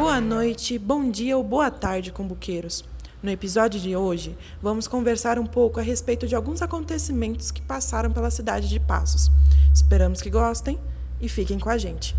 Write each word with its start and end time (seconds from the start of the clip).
Boa 0.00 0.18
noite, 0.18 0.78
bom 0.78 1.10
dia 1.10 1.36
ou 1.36 1.44
boa 1.44 1.70
tarde, 1.70 2.10
combuqueiros. 2.10 2.82
No 3.22 3.30
episódio 3.30 3.78
de 3.78 3.94
hoje, 3.94 4.34
vamos 4.62 4.88
conversar 4.88 5.38
um 5.38 5.44
pouco 5.44 5.78
a 5.78 5.82
respeito 5.82 6.26
de 6.26 6.34
alguns 6.34 6.62
acontecimentos 6.62 7.50
que 7.50 7.60
passaram 7.60 8.10
pela 8.10 8.30
cidade 8.30 8.66
de 8.66 8.80
Passos. 8.80 9.30
Esperamos 9.74 10.22
que 10.22 10.30
gostem 10.30 10.78
e 11.20 11.28
fiquem 11.28 11.58
com 11.58 11.68
a 11.68 11.76
gente. 11.76 12.16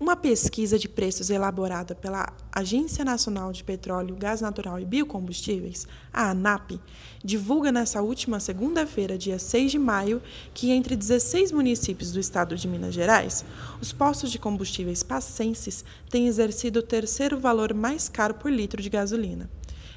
Uma 0.00 0.16
pesquisa 0.16 0.78
de 0.78 0.88
preços 0.88 1.28
elaborada 1.28 1.94
pela 1.94 2.32
Agência 2.50 3.04
Nacional 3.04 3.52
de 3.52 3.62
Petróleo, 3.62 4.16
Gás 4.16 4.40
Natural 4.40 4.80
e 4.80 4.84
Biocombustíveis, 4.86 5.86
a 6.10 6.30
ANAP, 6.30 6.80
divulga 7.22 7.70
nessa 7.70 8.00
última 8.00 8.40
segunda-feira, 8.40 9.18
dia 9.18 9.38
6 9.38 9.72
de 9.72 9.78
maio, 9.78 10.22
que 10.54 10.70
entre 10.70 10.96
16 10.96 11.52
municípios 11.52 12.12
do 12.12 12.18
estado 12.18 12.56
de 12.56 12.66
Minas 12.66 12.94
Gerais, 12.94 13.44
os 13.78 13.92
postos 13.92 14.32
de 14.32 14.38
combustíveis 14.38 15.02
passenses 15.02 15.84
têm 16.08 16.28
exercido 16.28 16.80
o 16.80 16.82
terceiro 16.82 17.38
valor 17.38 17.74
mais 17.74 18.08
caro 18.08 18.32
por 18.32 18.50
litro 18.50 18.80
de 18.80 18.88
gasolina. 18.88 19.50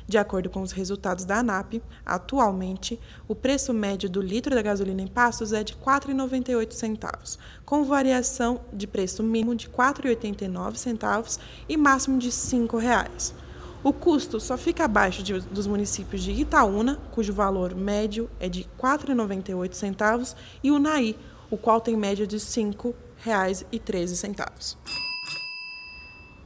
De 0.07 0.17
acordo 0.17 0.49
com 0.49 0.61
os 0.61 0.71
resultados 0.73 1.23
da 1.23 1.37
ANAP, 1.39 1.81
atualmente, 2.05 2.99
o 3.27 3.33
preço 3.33 3.73
médio 3.73 4.07
do 4.09 4.21
litro 4.21 4.53
da 4.53 4.61
gasolina 4.61 5.01
em 5.01 5.07
Passos 5.07 5.53
é 5.53 5.63
de 5.63 5.71
R$ 5.73 5.79
4,98, 5.83 7.39
com 7.65 7.85
variação 7.85 8.61
de 8.71 8.85
preço 8.85 9.23
mínimo 9.23 9.55
de 9.55 9.65
R$ 9.67 9.73
4,89 9.73 11.39
e 11.69 11.77
máximo 11.77 12.19
de 12.19 12.27
R$ 12.27 12.33
5,00. 12.33 13.33
O 13.81 13.91
custo 13.91 14.39
só 14.39 14.55
fica 14.57 14.85
abaixo 14.85 15.23
de, 15.23 15.39
dos 15.41 15.65
municípios 15.67 16.21
de 16.21 16.31
Itaúna, 16.31 17.01
cujo 17.11 17.33
valor 17.33 17.75
médio 17.75 18.29
é 18.39 18.47
de 18.47 18.61
R$ 18.61 18.69
4,98, 18.77 20.35
e 20.63 20.71
Unai, 20.71 21.17
o 21.49 21.57
qual 21.57 21.81
tem 21.81 21.95
média 21.95 22.27
de 22.27 22.37
R$ 22.37 22.41
5,13. 22.41 24.77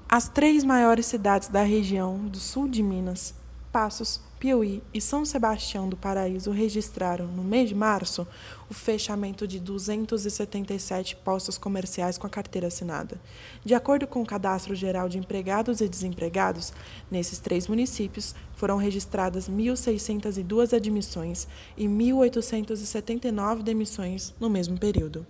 As 0.10 0.30
três 0.30 0.64
maiores 0.64 1.06
cidades 1.06 1.50
da 1.50 1.64
região 1.64 2.26
do 2.26 2.40
sul 2.40 2.66
de 2.68 2.82
Minas 2.82 3.36
Passos, 3.78 4.20
Piauí 4.40 4.82
e 4.92 5.00
São 5.00 5.24
Sebastião 5.24 5.88
do 5.88 5.96
Paraíso 5.96 6.50
registraram, 6.50 7.28
no 7.28 7.44
mês 7.44 7.70
de 7.70 7.76
março, 7.76 8.26
o 8.68 8.74
fechamento 8.74 9.48
de 9.48 9.60
277 9.60 11.16
postos 11.18 11.60
comerciais 11.60 12.18
com 12.18 12.26
a 12.26 12.30
carteira 12.30 12.70
assinada. 12.70 13.22
De 13.64 13.76
acordo 13.76 14.08
com 14.08 14.20
o 14.20 14.26
Cadastro 14.26 14.74
Geral 14.74 15.08
de 15.08 15.20
Empregados 15.20 15.80
e 15.80 15.88
Desempregados, 15.88 16.74
nesses 17.12 17.38
três 17.38 17.68
municípios 17.68 18.34
foram 18.56 18.78
registradas 18.78 19.48
1.602 19.48 20.76
admissões 20.76 21.48
e 21.78 21.86
1.879 21.86 23.62
demissões 23.62 24.34
no 24.40 24.50
mesmo 24.50 24.76
período. 24.80 25.24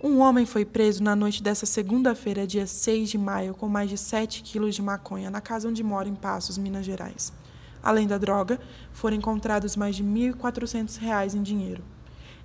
Um 0.00 0.20
homem 0.20 0.46
foi 0.46 0.64
preso 0.64 1.02
na 1.02 1.16
noite 1.16 1.42
dessa 1.42 1.66
segunda-feira, 1.66 2.46
dia 2.46 2.68
6 2.68 3.10
de 3.10 3.18
maio, 3.18 3.52
com 3.52 3.68
mais 3.68 3.90
de 3.90 3.98
7 3.98 4.42
quilos 4.42 4.76
de 4.76 4.80
maconha 4.80 5.28
na 5.28 5.40
casa 5.40 5.68
onde 5.68 5.82
mora 5.82 6.08
em 6.08 6.14
Passos, 6.14 6.56
Minas 6.56 6.86
Gerais. 6.86 7.32
Além 7.82 8.06
da 8.06 8.16
droga, 8.16 8.60
foram 8.92 9.16
encontrados 9.16 9.74
mais 9.74 9.96
de 9.96 10.04
R$ 10.04 10.32
1.400 10.32 11.34
em 11.34 11.42
dinheiro. 11.42 11.82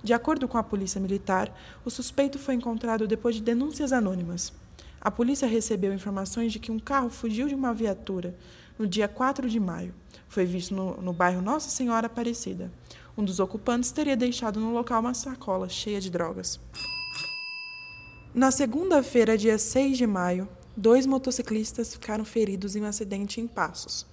De 0.02 0.12
acordo 0.12 0.48
com 0.48 0.58
a 0.58 0.64
Polícia 0.64 1.00
Militar, 1.00 1.56
o 1.84 1.90
suspeito 1.90 2.40
foi 2.40 2.54
encontrado 2.54 3.06
depois 3.06 3.36
de 3.36 3.42
denúncias 3.42 3.92
anônimas. 3.92 4.52
A 5.00 5.08
polícia 5.08 5.46
recebeu 5.46 5.94
informações 5.94 6.52
de 6.52 6.58
que 6.58 6.72
um 6.72 6.80
carro 6.80 7.08
fugiu 7.08 7.46
de 7.46 7.54
uma 7.54 7.72
viatura 7.72 8.34
no 8.76 8.84
dia 8.84 9.06
4 9.06 9.48
de 9.48 9.60
maio. 9.60 9.94
Foi 10.26 10.44
visto 10.44 10.74
no, 10.74 11.00
no 11.00 11.12
bairro 11.12 11.40
Nossa 11.40 11.70
Senhora 11.70 12.08
Aparecida. 12.08 12.72
Um 13.16 13.24
dos 13.24 13.38
ocupantes 13.38 13.92
teria 13.92 14.16
deixado 14.16 14.58
no 14.58 14.72
local 14.72 15.00
uma 15.00 15.14
sacola 15.14 15.68
cheia 15.68 16.00
de 16.00 16.10
drogas. 16.10 16.58
Na 18.34 18.50
segunda-feira, 18.50 19.38
dia 19.38 19.56
6 19.56 19.96
de 19.96 20.08
maio, 20.08 20.48
dois 20.76 21.06
motociclistas 21.06 21.94
ficaram 21.94 22.24
feridos 22.24 22.74
em 22.74 22.82
um 22.82 22.84
acidente 22.84 23.40
em 23.40 23.46
Passos. 23.46 24.04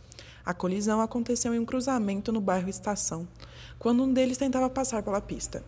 A 0.46 0.54
colisão 0.54 1.02
aconteceu 1.02 1.56
em 1.56 1.60
um 1.60 1.66
cruzamento 1.66 2.32
no 2.32 2.40
bairro 2.40 2.70
Estação, 2.70 3.28
quando 3.80 4.04
um 4.04 4.14
deles 4.14 4.38
tentava 4.38 4.70
passar 4.70 5.02
pela 5.02 5.20
pista. 5.20 5.64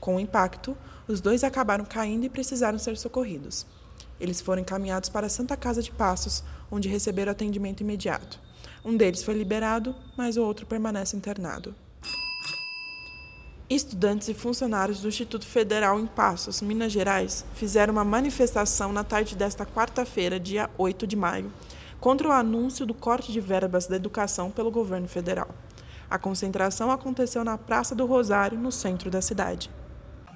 Com 0.00 0.16
o 0.16 0.20
impacto, 0.20 0.76
os 1.08 1.22
dois 1.22 1.42
acabaram 1.42 1.86
caindo 1.86 2.26
e 2.26 2.28
precisaram 2.28 2.78
ser 2.78 2.98
socorridos. 2.98 3.66
Eles 4.20 4.38
foram 4.38 4.60
encaminhados 4.60 5.08
para 5.08 5.26
a 5.26 5.30
Santa 5.30 5.56
Casa 5.56 5.82
de 5.82 5.90
Passos, 5.90 6.44
onde 6.70 6.90
receberam 6.90 7.32
atendimento 7.32 7.80
imediato. 7.80 8.38
Um 8.84 8.98
deles 8.98 9.22
foi 9.22 9.32
liberado, 9.32 9.96
mas 10.14 10.36
o 10.36 10.44
outro 10.44 10.66
permanece 10.66 11.16
internado. 11.16 11.74
Estudantes 13.68 14.28
e 14.28 14.34
funcionários 14.34 15.00
do 15.00 15.08
Instituto 15.08 15.46
Federal 15.46 15.98
em 15.98 16.06
Passos, 16.06 16.60
Minas 16.60 16.92
Gerais, 16.92 17.46
fizeram 17.54 17.94
uma 17.94 18.04
manifestação 18.04 18.92
na 18.92 19.02
tarde 19.02 19.34
desta 19.34 19.64
quarta-feira, 19.64 20.38
dia 20.38 20.68
8 20.76 21.06
de 21.06 21.16
maio, 21.16 21.50
contra 21.98 22.28
o 22.28 22.32
anúncio 22.32 22.84
do 22.84 22.92
corte 22.92 23.32
de 23.32 23.40
verbas 23.40 23.86
da 23.86 23.96
educação 23.96 24.50
pelo 24.50 24.70
governo 24.70 25.08
federal. 25.08 25.48
A 26.10 26.18
concentração 26.18 26.90
aconteceu 26.90 27.42
na 27.42 27.56
Praça 27.56 27.94
do 27.94 28.04
Rosário, 28.04 28.58
no 28.58 28.70
centro 28.70 29.10
da 29.10 29.22
cidade. 29.22 29.70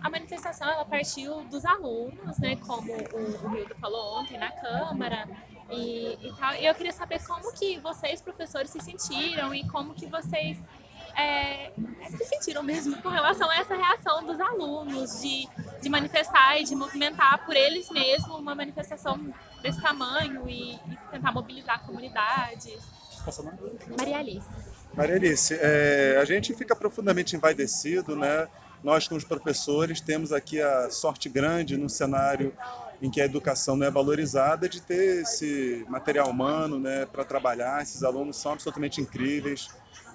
A 0.03 0.09
manifestação 0.09 0.67
ela 0.67 0.87
partiu 0.87 1.43
dos 1.51 1.67
alunos, 1.67 2.39
né, 2.39 2.57
como 2.57 2.91
o, 2.91 3.75
o 3.75 3.79
falou 3.79 4.21
ontem 4.21 4.39
na 4.39 4.51
Câmara, 4.53 5.29
e, 5.71 6.17
e, 6.23 6.33
tal. 6.35 6.55
E 6.55 6.65
eu 6.65 6.75
queria 6.75 6.93
saber 6.93 7.23
como 7.27 7.53
que 7.53 7.79
vocês, 7.81 8.23
professores, 8.23 8.71
se 8.71 8.81
sentiram 8.81 9.55
e 9.55 9.69
como 9.69 9.93
que 9.93 10.07
vocês 10.07 10.59
é, 11.17 11.73
se 12.11 12.25
sentiram 12.25 12.63
mesmo 12.63 13.01
com 13.03 13.09
relação 13.09 13.49
a 13.51 13.57
essa 13.57 13.75
reação 13.75 14.25
dos 14.25 14.41
alunos 14.41 15.21
de, 15.21 15.49
de 15.81 15.89
manifestar 15.89 16.61
e 16.61 16.65
de 16.65 16.75
movimentar 16.75 17.45
por 17.45 17.57
eles 17.57 17.91
mesmos 17.91 18.39
uma 18.39 18.55
manifestação 18.55 19.33
desse 19.63 19.81
tamanho 19.81 20.49
e, 20.49 20.75
e 20.75 20.99
tentar 21.11 21.33
mobilizar 21.33 21.77
a 21.77 21.79
comunidade. 21.81 22.77
Maria 23.99 24.19
Alice. 24.19 24.49
Maria 24.95 25.17
Alice, 25.17 25.55
é, 25.61 26.19
a 26.21 26.25
gente 26.25 26.55
fica 26.55 26.75
profundamente 26.75 27.37
envaidecido, 27.37 28.17
né? 28.17 28.49
Nós, 28.83 29.09
como 29.09 29.25
professores, 29.27 30.01
temos 30.01 30.33
aqui 30.33 30.61
a 30.61 30.89
sorte 30.91 31.29
grande 31.29 31.77
no 31.77 31.89
cenário 31.89 32.57
em 33.03 33.11
que 33.11 33.21
a 33.21 33.25
educação 33.25 33.77
não 33.77 33.87
é 33.87 33.91
valorizada 33.91 34.69
de 34.69 34.81
ter 34.81 35.23
esse 35.23 35.85
material 35.89 36.31
humano 36.31 36.79
né, 36.79 37.07
para 37.07 37.25
trabalhar. 37.25 37.83
Esses 37.83 38.03
alunos 38.03 38.37
são 38.37 38.53
absolutamente 38.53 39.01
incríveis 39.01 39.69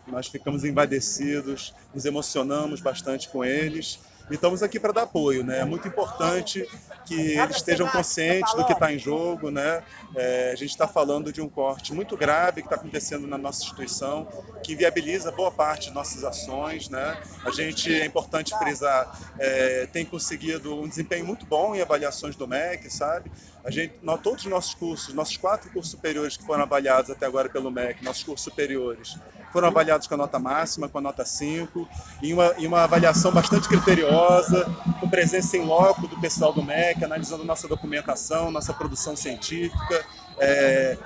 nós 0.08 0.28
ficamos 0.28 0.64
envadecidos, 0.64 1.74
nos 1.94 2.06
emocionamos 2.06 2.82
bastante 2.82 3.30
com 3.30 3.44
eles 3.44 4.00
e 4.32 4.36
estamos 4.36 4.64
aqui 4.64 4.80
para 4.80 4.94
dar 4.94 5.04
apoio. 5.04 5.44
Né? 5.44 5.60
É 5.60 5.66
muito 5.66 5.88
importante 5.88 6.68
que 7.06 7.38
eles 7.38 7.58
estejam 7.58 7.88
conscientes 7.88 8.54
do 8.54 8.66
que 8.66 8.72
está 8.72 8.92
em 8.94 8.98
jogo. 8.98 9.52
Né? 9.52 9.84
É, 10.16 10.52
a 10.52 10.56
gente 10.56 10.70
está 10.70 10.88
falando 10.88 11.32
de 11.32 11.42
um 11.42 11.50
corte 11.50 11.94
muito 11.94 12.16
grave 12.16 12.62
que 12.62 12.68
está 12.68 12.76
acontecendo 12.76 13.28
na 13.28 13.38
nossa 13.38 13.62
instituição, 13.64 14.28
que 14.64 14.74
inviabiliza 14.74 15.32
boa 15.32 15.52
parte 15.52 15.90
de 15.90 15.94
nossas 15.94 16.24
ações. 16.24 16.90
Né? 16.90 17.22
A 17.46 17.52
gente, 17.52 17.94
é 17.94 18.06
importante 18.06 18.58
frisar, 18.58 19.20
é, 19.38 19.88
tem 19.88 20.06
conseguido 20.06 20.74
um 20.74 20.88
desempenho 20.88 21.26
muito 21.26 21.46
bom 21.46 21.76
em 21.76 21.82
avaliações 21.82 22.36
do 22.36 22.48
MEC, 22.48 22.90
sabe? 22.90 23.30
A 23.64 23.72
gente, 23.72 23.96
nós, 24.02 24.22
todos 24.22 24.46
os 24.46 24.52
nossos 24.52 24.74
cursos, 24.74 25.14
nossos 25.14 25.38
quatro 25.38 25.70
cursos 25.70 25.92
superiores 25.92 26.38
que 26.38 26.46
foram 26.46 26.64
avaliados 26.64 27.10
até 27.10 27.26
agora 27.26 27.50
pelo 27.50 27.70
MEC, 27.70 28.04
nossos 28.04 28.24
cursos 28.24 28.44
superiores, 28.44 29.18
foram 29.54 29.68
avaliados 29.68 30.08
com 30.08 30.16
a 30.16 30.18
nota 30.18 30.40
máxima, 30.40 30.90
com 30.90 30.98
a 30.98 31.02
nota 31.02 31.24
5, 31.24 31.88
em 32.24 32.34
uma, 32.34 32.54
em 32.58 32.66
uma 32.66 32.84
avaliação 32.84 33.32
bastante 33.32 33.70
criteriosa, 33.70 34.66
com 35.00 35.08
presença 35.08 35.56
em 35.56 35.64
loco 35.64 36.08
do 36.08 36.20
pessoal 36.20 36.52
do 36.52 36.64
MEC, 36.64 37.06
analisando 37.06 37.46
nossa 37.46 37.68
documentação, 37.68 38.52
nossa 38.52 38.74
produção 38.74 39.16
científica, 39.16 40.04
é, 40.40 40.98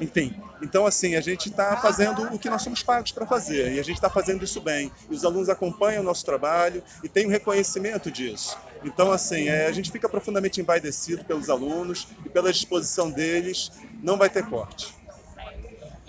enfim. 0.00 0.34
Então, 0.62 0.86
assim, 0.86 1.14
a 1.14 1.20
gente 1.20 1.48
está 1.48 1.76
fazendo 1.76 2.22
o 2.34 2.38
que 2.38 2.48
nós 2.48 2.62
somos 2.62 2.82
pagos 2.82 3.12
para 3.12 3.26
fazer, 3.26 3.72
e 3.74 3.80
a 3.80 3.82
gente 3.82 3.96
está 3.96 4.10
fazendo 4.10 4.44
isso 4.44 4.60
bem. 4.60 4.90
E 5.10 5.14
os 5.14 5.24
alunos 5.24 5.48
acompanham 5.48 6.02
o 6.02 6.04
nosso 6.04 6.24
trabalho 6.24 6.82
e 7.04 7.08
têm 7.08 7.26
um 7.26 7.30
reconhecimento 7.30 8.10
disso. 8.10 8.56
Então, 8.82 9.12
assim, 9.12 9.48
é, 9.48 9.66
a 9.66 9.72
gente 9.72 9.90
fica 9.90 10.08
profundamente 10.08 10.60
envaidecido 10.60 11.24
pelos 11.24 11.50
alunos 11.50 12.08
e 12.24 12.30
pela 12.30 12.50
disposição 12.50 13.10
deles, 13.10 13.70
não 14.02 14.16
vai 14.16 14.30
ter 14.30 14.46
corte. 14.46 14.99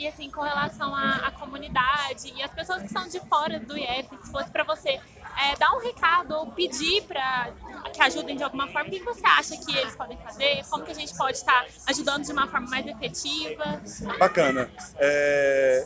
E 0.02 0.08
assim, 0.08 0.32
com 0.32 0.42
relação 0.42 0.96
à, 0.96 1.28
à 1.28 1.32
comunidade 1.32 2.34
e 2.36 2.42
as 2.42 2.50
pessoas 2.50 2.82
que 2.82 2.90
são 2.90 3.08
de 3.08 3.20
fora 3.20 3.60
do 3.60 3.78
IEF, 3.78 4.10
se 4.24 4.32
fosse 4.32 4.50
para 4.50 4.64
você 4.64 4.90
é, 4.90 5.56
dar 5.60 5.76
um 5.76 5.80
recado 5.80 6.34
ou 6.34 6.48
pedir 6.48 7.04
para 7.04 7.52
que 7.94 8.02
ajudem 8.02 8.36
de 8.36 8.42
alguma 8.42 8.68
forma, 8.68 8.90
o 8.90 8.92
que 8.92 9.04
você 9.04 9.22
acha 9.24 9.56
que 9.58 9.78
eles 9.78 9.96
podem 9.96 10.18
fazer? 10.18 10.64
Como 10.72 10.84
que 10.84 10.90
a 10.92 10.96
gente 10.96 11.16
pode 11.16 11.38
estar 11.38 11.68
ajudando 11.86 12.26
de 12.26 12.32
uma 12.32 12.48
forma 12.48 12.68
mais 12.68 12.88
efetiva? 12.88 13.80
Bacana. 14.18 14.72
É, 14.98 15.86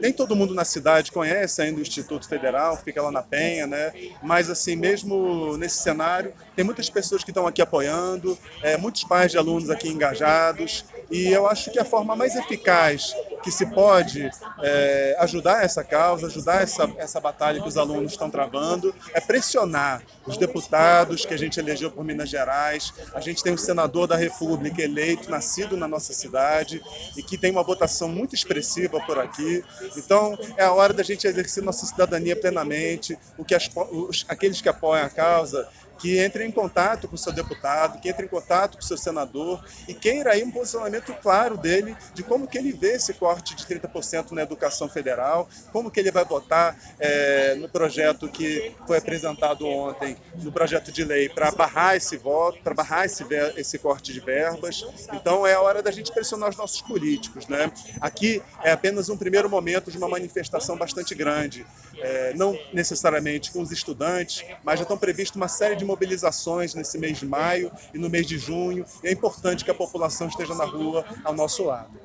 nem 0.00 0.12
todo 0.12 0.34
mundo 0.34 0.54
na 0.54 0.64
cidade 0.64 1.12
conhece 1.12 1.62
ainda 1.62 1.78
o 1.78 1.82
Instituto 1.82 2.28
Federal, 2.28 2.76
fica 2.76 3.00
lá 3.00 3.10
na 3.10 3.22
Penha, 3.22 3.66
né? 3.66 3.92
Mas 4.22 4.50
assim, 4.50 4.74
mesmo 4.74 5.56
nesse 5.56 5.78
cenário, 5.82 6.34
tem 6.56 6.64
muitas 6.64 6.90
pessoas 6.90 7.22
que 7.22 7.30
estão 7.30 7.46
aqui 7.46 7.62
apoiando, 7.62 8.36
é, 8.62 8.76
muitos 8.76 9.04
pais 9.04 9.30
de 9.30 9.38
alunos 9.38 9.70
aqui 9.70 9.88
engajados. 9.88 10.84
E 11.10 11.28
eu 11.28 11.46
acho 11.46 11.70
que 11.70 11.78
a 11.78 11.84
forma 11.84 12.16
mais 12.16 12.34
eficaz 12.34 13.14
que 13.42 13.50
se 13.50 13.66
pode 13.66 14.30
é, 14.62 15.16
ajudar 15.20 15.62
essa 15.62 15.84
causa, 15.84 16.26
ajudar 16.28 16.62
essa, 16.62 16.90
essa 16.96 17.20
batalha 17.20 17.60
que 17.60 17.68
os 17.68 17.76
alunos 17.76 18.12
estão 18.12 18.30
travando, 18.30 18.94
é 19.12 19.20
pressionar 19.20 20.02
os 20.26 20.38
deputados 20.38 21.26
que 21.26 21.34
a 21.34 21.36
gente 21.36 21.60
elegeu 21.60 21.90
por 21.90 22.02
Minas 22.02 22.30
Gerais. 22.30 22.94
A 23.12 23.20
gente 23.20 23.42
tem 23.42 23.52
um 23.52 23.58
senador 23.58 24.06
da 24.06 24.16
República 24.16 24.82
eleito, 24.82 25.30
nascido 25.30 25.76
na 25.76 25.86
nossa 25.86 26.14
cidade 26.14 26.82
e 27.16 27.22
que 27.22 27.36
tem 27.36 27.50
uma 27.50 27.62
votação 27.62 28.08
muito 28.08 28.34
expressiva 28.34 28.98
por 29.00 29.18
aqui. 29.18 29.62
Então, 29.96 30.38
é 30.56 30.64
a 30.64 30.72
hora 30.72 30.94
da 30.94 31.02
gente 31.02 31.26
exercer 31.26 31.62
nossa 31.62 31.84
cidadania 31.84 32.34
plenamente, 32.34 33.18
o 33.36 33.44
que 33.44 33.54
as, 33.54 33.70
os, 33.92 34.24
aqueles 34.26 34.62
que 34.62 34.68
apoiam 34.70 35.04
a 35.04 35.10
causa 35.10 35.68
que 35.98 36.18
entre 36.18 36.44
em 36.44 36.50
contato 36.50 37.08
com 37.08 37.14
o 37.14 37.18
seu 37.18 37.32
deputado, 37.32 38.00
que 38.00 38.08
entre 38.08 38.26
em 38.26 38.28
contato 38.28 38.76
com 38.76 38.82
o 38.82 38.86
seu 38.86 38.96
senador 38.96 39.64
e 39.88 39.94
queira 39.94 40.32
aí 40.32 40.42
um 40.42 40.50
posicionamento 40.50 41.14
claro 41.22 41.56
dele 41.56 41.96
de 42.12 42.22
como 42.22 42.46
que 42.46 42.58
ele 42.58 42.72
vê 42.72 42.94
esse 42.94 43.14
corte 43.14 43.54
de 43.54 43.64
30% 43.64 44.32
na 44.32 44.42
educação 44.42 44.88
federal, 44.88 45.48
como 45.72 45.90
que 45.90 46.00
ele 46.00 46.10
vai 46.10 46.24
votar 46.24 46.76
é, 46.98 47.54
no 47.54 47.68
projeto 47.68 48.28
que 48.28 48.72
foi 48.86 48.98
apresentado 48.98 49.66
ontem, 49.66 50.16
no 50.42 50.52
projeto 50.52 50.90
de 50.92 51.04
lei 51.04 51.28
para 51.28 51.50
barrar 51.50 51.96
esse 51.96 52.16
voto, 52.16 52.60
para 52.62 52.74
barrar 52.74 53.06
esse, 53.06 53.24
esse 53.56 53.78
corte 53.78 54.12
de 54.12 54.20
verbas. 54.20 54.84
Então 55.12 55.46
é 55.46 55.54
a 55.54 55.60
hora 55.60 55.82
da 55.82 55.90
gente 55.90 56.12
pressionar 56.12 56.50
os 56.50 56.56
nossos 56.56 56.80
políticos. 56.82 57.46
Né? 57.48 57.70
Aqui 58.00 58.42
é 58.62 58.72
apenas 58.72 59.08
um 59.08 59.16
primeiro 59.16 59.48
momento 59.48 59.90
de 59.90 59.98
uma 59.98 60.08
manifestação 60.08 60.76
bastante 60.76 61.14
grande, 61.14 61.66
é, 62.04 62.34
não 62.34 62.58
necessariamente 62.70 63.50
com 63.50 63.62
os 63.62 63.72
estudantes, 63.72 64.44
mas 64.62 64.78
já 64.78 64.82
estão 64.82 64.98
previstas 64.98 65.36
uma 65.36 65.48
série 65.48 65.74
de 65.74 65.84
mobilizações 65.86 66.74
nesse 66.74 66.98
mês 66.98 67.18
de 67.18 67.26
maio 67.26 67.72
e 67.94 67.98
no 67.98 68.10
mês 68.10 68.26
de 68.26 68.36
junho, 68.36 68.84
e 69.02 69.08
é 69.08 69.12
importante 69.12 69.64
que 69.64 69.70
a 69.70 69.74
população 69.74 70.28
esteja 70.28 70.54
na 70.54 70.66
rua 70.66 71.04
ao 71.24 71.34
nosso 71.34 71.64
lado. 71.64 71.98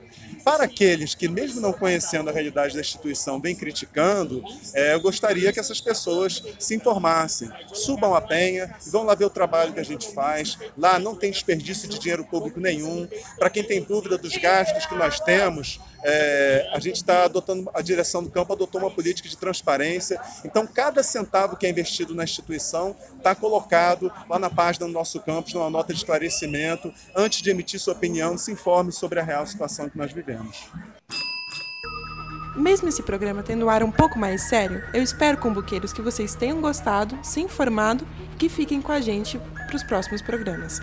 Para 0.49 0.63
aqueles 0.63 1.13
que, 1.13 1.27
mesmo 1.27 1.61
não 1.61 1.71
conhecendo 1.71 2.27
a 2.27 2.33
realidade 2.33 2.73
da 2.73 2.81
instituição, 2.81 3.39
vem 3.39 3.55
criticando, 3.55 4.43
é, 4.73 4.95
eu 4.95 4.99
gostaria 4.99 5.53
que 5.53 5.59
essas 5.59 5.79
pessoas 5.79 6.43
se 6.57 6.73
informassem, 6.73 7.51
subam 7.71 8.15
a 8.15 8.21
penha, 8.21 8.75
vão 8.87 9.03
lá 9.03 9.13
ver 9.13 9.25
o 9.25 9.29
trabalho 9.29 9.73
que 9.73 9.79
a 9.79 9.85
gente 9.85 10.11
faz. 10.11 10.57
Lá 10.75 10.97
não 10.97 11.15
tem 11.15 11.29
desperdício 11.29 11.87
de 11.87 11.99
dinheiro 11.99 12.25
público 12.25 12.59
nenhum. 12.59 13.07
Para 13.37 13.51
quem 13.51 13.63
tem 13.63 13.83
dúvida 13.83 14.17
dos 14.17 14.35
gastos 14.37 14.87
que 14.87 14.95
nós 14.95 15.19
temos, 15.19 15.79
é, 16.03 16.67
a 16.73 16.79
gente 16.79 16.95
está 16.95 17.25
adotando, 17.25 17.69
a 17.73 17.81
direção 17.81 18.23
do 18.23 18.29
campo 18.29 18.53
adotou 18.53 18.81
uma 18.81 18.91
política 18.91 19.27
de 19.27 19.37
transparência. 19.37 20.19
Então, 20.43 20.65
cada 20.65 21.03
centavo 21.03 21.57
que 21.57 21.65
é 21.65 21.69
investido 21.69 22.15
na 22.15 22.23
instituição 22.23 22.95
está 23.17 23.35
colocado 23.35 24.11
lá 24.29 24.39
na 24.39 24.49
página 24.49 24.85
do 24.87 24.91
nosso 24.91 25.19
campus, 25.19 25.53
numa 25.53 25.69
nota 25.69 25.93
de 25.93 25.99
esclarecimento. 25.99 26.93
Antes 27.15 27.41
de 27.41 27.49
emitir 27.49 27.79
sua 27.79 27.93
opinião, 27.93 28.37
se 28.37 28.51
informe 28.51 28.91
sobre 28.91 29.19
a 29.19 29.23
real 29.23 29.45
situação 29.45 29.89
que 29.89 29.97
nós 29.97 30.11
vivemos. 30.11 30.38
Mesmo 32.55 32.89
esse 32.89 33.03
programa 33.03 33.43
tendo 33.43 33.65
um 33.65 33.69
ar 33.69 33.83
um 33.83 33.91
pouco 33.91 34.19
mais 34.19 34.43
sério, 34.43 34.83
eu 34.93 35.01
espero, 35.01 35.37
combuqueiros, 35.37 35.93
que 35.93 36.01
vocês 36.01 36.35
tenham 36.35 36.59
gostado, 36.59 37.17
se 37.23 37.39
informado 37.39 38.05
e 38.33 38.35
que 38.35 38.49
fiquem 38.49 38.81
com 38.81 38.91
a 38.91 38.99
gente 38.99 39.39
para 39.67 39.75
os 39.75 39.83
próximos 39.83 40.21
programas. 40.21 40.81